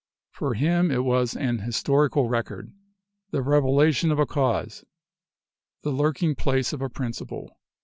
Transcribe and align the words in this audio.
For 0.31 0.55
him 0.55 0.89
it 0.89 1.03
was 1.03 1.35
an 1.35 1.59
historical 1.59 2.27
record, 2.27 2.73
the 3.29 3.43
revelation 3.43 4.09
of 4.11 4.17
a 4.17 4.25
cause, 4.25 4.83
the 5.83 5.91
lurking 5.91 6.33
place 6.33 6.73
of 6.73 6.81
a 6.81 6.89
principle." 6.89 7.55